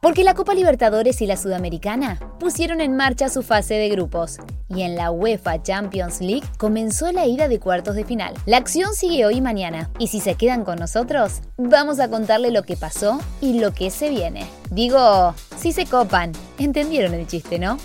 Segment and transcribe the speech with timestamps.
[0.00, 4.82] porque la Copa Libertadores y la Sudamericana pusieron en marcha su fase de grupos y
[4.82, 8.34] en la UEFA Champions League comenzó la ida de cuartos de final.
[8.46, 12.50] La acción sigue hoy y mañana y si se quedan con nosotros, vamos a contarle
[12.50, 14.46] lo que pasó y lo que se viene.
[14.70, 17.78] Digo, si se copan, entendieron el chiste, ¿no?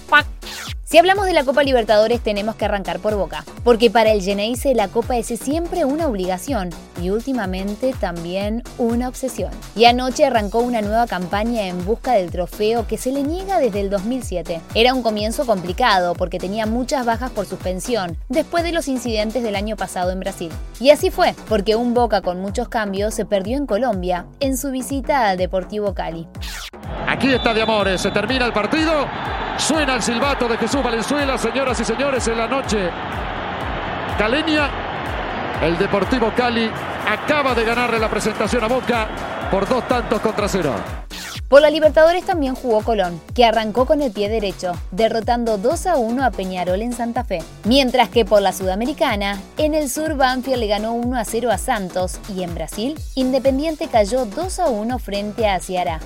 [0.96, 4.74] Si hablamos de la Copa Libertadores tenemos que arrancar por Boca, porque para el Geneise
[4.74, 6.70] la Copa es siempre una obligación
[7.02, 9.52] y últimamente también una obsesión.
[9.76, 13.82] Y anoche arrancó una nueva campaña en busca del trofeo que se le niega desde
[13.82, 14.62] el 2007.
[14.74, 19.58] Era un comienzo complicado porque tenía muchas bajas por suspensión después de los incidentes del
[19.58, 20.50] año pasado en Brasil.
[20.80, 24.72] Y así fue, porque un Boca con muchos cambios se perdió en Colombia en su
[24.72, 26.26] visita al Deportivo Cali.
[27.06, 29.06] Aquí está de Amores, se termina el partido.
[29.58, 32.90] Suena el silbato de Jesús Valenzuela, señoras y señores, en la noche
[34.18, 34.70] caleña.
[35.62, 36.70] El Deportivo Cali
[37.08, 39.08] acaba de ganarle la presentación a Boca
[39.50, 40.74] por dos tantos contra cero.
[41.48, 45.98] Por la Libertadores también jugó Colón, que arrancó con el pie derecho, derrotando 2 a
[45.98, 47.40] 1 a Peñarol en Santa Fe.
[47.66, 51.58] Mientras que por la Sudamericana, en el sur Banfield le ganó 1 a 0 a
[51.60, 56.00] Santos y en Brasil, Independiente cayó 2 a 1 frente a Ceará.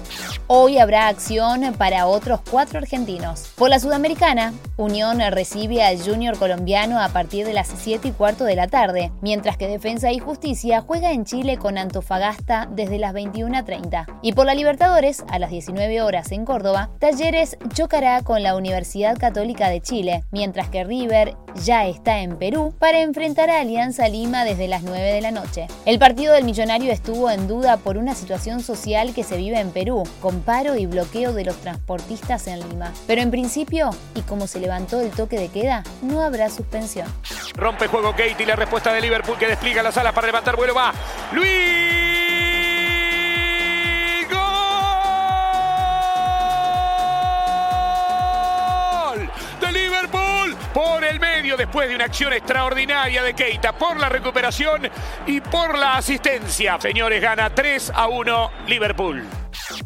[0.52, 3.52] Hoy habrá acción para otros cuatro argentinos.
[3.56, 8.46] Por la Sudamericana, Unión recibe al Junior colombiano a partir de las 7 y cuarto
[8.46, 13.14] de la tarde, mientras que Defensa y Justicia juega en Chile con Antofagasta desde las
[13.14, 14.20] 21.30.
[14.24, 19.20] Y por la Libertadores, a las 19 horas en Córdoba, Talleres chocará con la Universidad
[19.20, 24.46] Católica de Chile, mientras que River ya está en Perú para enfrentar a Alianza Lima
[24.46, 25.68] desde las 9 de la noche.
[25.86, 29.72] El partido del millonario estuvo en duda por una situación social que se vive en
[29.72, 32.92] Perú, con paro y bloqueo de los transportistas en Lima.
[33.08, 37.08] Pero en principio, y como se levantó el toque de queda, no habrá suspensión.
[37.56, 40.74] Rompe juego Kate y la respuesta de Liverpool que despliega las alas para levantar vuelo
[40.74, 40.94] va.
[41.32, 42.00] Luis.
[50.74, 54.90] por el medio después de una acción extraordinaria de Keita por la recuperación
[55.26, 56.80] y por la asistencia.
[56.80, 59.24] Señores, gana 3 a 1 Liverpool.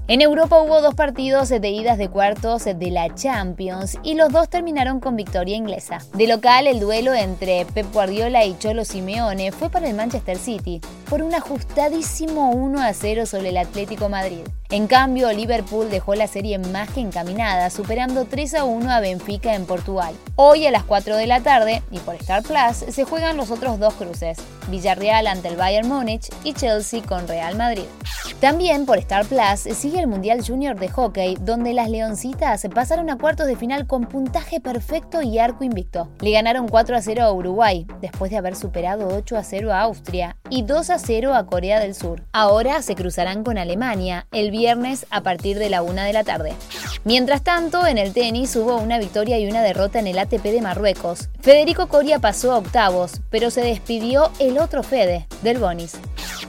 [0.09, 4.49] En Europa hubo dos partidos de idas de cuartos de la Champions y los dos
[4.49, 5.99] terminaron con victoria inglesa.
[6.13, 10.81] De local, el duelo entre Pep Guardiola y Cholo Simeone fue para el Manchester City
[11.09, 14.41] por un ajustadísimo 1 a 0 sobre el Atlético Madrid.
[14.71, 19.53] En cambio, Liverpool dejó la serie más que encaminada, superando 3 a 1 a Benfica
[19.53, 20.15] en Portugal.
[20.35, 23.79] Hoy a las 4 de la tarde, y por Star Plus, se juegan los otros
[23.79, 24.39] dos cruces,
[24.69, 27.85] Villarreal ante el Bayern Múnich y Chelsea con Real Madrid.
[28.39, 33.17] También por Star Plus sigue el Mundial Junior de Hockey, donde las Leoncitas pasaron a
[33.17, 36.09] cuartos de final con puntaje perfecto y arco invicto.
[36.21, 39.81] Le ganaron 4 a 0 a Uruguay, después de haber superado 8 a 0 a
[39.81, 42.23] Austria y 2 a 0 a Corea del Sur.
[42.31, 46.53] Ahora se cruzarán con Alemania el viernes a partir de la 1 de la tarde.
[47.03, 50.61] Mientras tanto, en el tenis hubo una victoria y una derrota en el ATP de
[50.61, 51.29] Marruecos.
[51.41, 55.97] Federico Coria pasó a octavos, pero se despidió el otro Fede, del Bonis.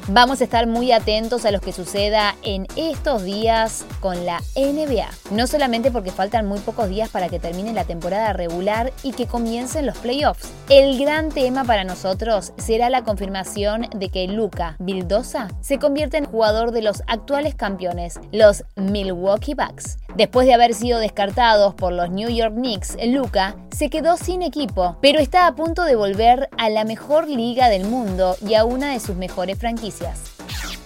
[0.09, 5.09] Vamos a estar muy atentos a lo que suceda en estos días con la NBA.
[5.31, 9.27] No solamente porque faltan muy pocos días para que termine la temporada regular y que
[9.27, 10.53] comiencen los playoffs.
[10.69, 16.27] El gran tema para nosotros será la confirmación de que Luca Vildosa se convierte en
[16.27, 19.97] jugador de los actuales campeones, los Milwaukee Bucks.
[20.17, 24.97] Después de haber sido descartados por los New York Knicks, Luca se quedó sin equipo,
[25.01, 28.93] pero está a punto de volver a la mejor liga del mundo y a una
[28.93, 29.94] de sus mejores franquicias.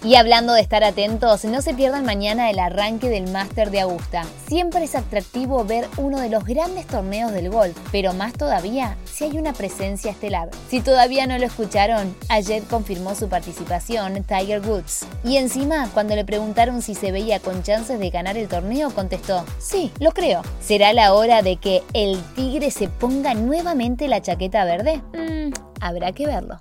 [0.05, 4.25] Y hablando de estar atentos, no se pierdan mañana el arranque del Máster de Augusta.
[4.47, 9.25] Siempre es atractivo ver uno de los grandes torneos del golf, pero más todavía si
[9.25, 10.51] hay una presencia estelar.
[10.71, 15.05] Si todavía no lo escucharon, ayer confirmó su participación Tiger Woods.
[15.25, 19.45] Y encima, cuando le preguntaron si se veía con chances de ganar el torneo, contestó,
[19.59, 20.43] sí, lo creo.
[20.61, 25.03] ¿Será la hora de que el tigre se ponga nuevamente la chaqueta verde?
[25.13, 26.61] Mm, habrá que verlo.